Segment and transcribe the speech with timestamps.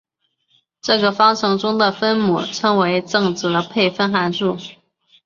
[0.81, 4.57] 这个方程中的分母称为正则配分函数。